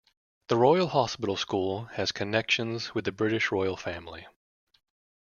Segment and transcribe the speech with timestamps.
[0.47, 4.25] The Royal Hospital School has connections with the British Royal Family.